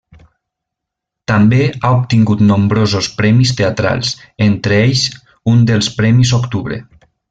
També 1.31 1.59
ha 1.83 1.91
obtingut 1.97 2.41
nombrosos 2.47 3.11
premis 3.21 3.53
teatrals, 3.61 4.17
entre 4.51 4.83
ells 4.89 5.07
un 5.55 5.65
dels 5.73 5.95
Premis 6.01 6.39
Octubre. 6.45 6.87